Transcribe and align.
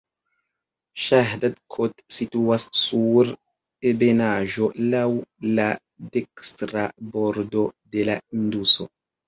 Ŝahdadkot 1.07 2.01
situas 2.17 2.65
sur 2.85 3.29
ebenaĵo 3.91 4.71
laŭ 4.95 5.05
la 5.61 5.69
dekstra 6.19 6.89
bordo 7.15 7.71
de 7.95 8.11
la 8.13 8.21
Induso. 8.41 8.93